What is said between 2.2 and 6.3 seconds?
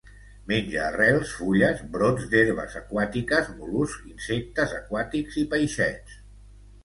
d'herbes aquàtiques, mol·luscs, insectes aquàtics i peixets.